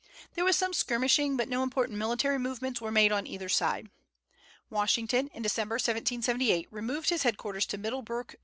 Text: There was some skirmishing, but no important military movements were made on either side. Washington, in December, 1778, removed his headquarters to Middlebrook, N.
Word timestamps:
There 0.33 0.43
was 0.43 0.57
some 0.57 0.73
skirmishing, 0.73 1.37
but 1.37 1.47
no 1.47 1.61
important 1.61 1.99
military 1.99 2.39
movements 2.39 2.81
were 2.81 2.89
made 2.91 3.11
on 3.11 3.27
either 3.27 3.47
side. 3.47 3.91
Washington, 4.67 5.27
in 5.27 5.43
December, 5.43 5.75
1778, 5.75 6.67
removed 6.71 7.11
his 7.11 7.21
headquarters 7.21 7.67
to 7.67 7.77
Middlebrook, 7.77 8.33
N. 8.33 8.39